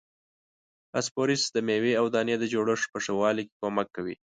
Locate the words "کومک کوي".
3.61-4.15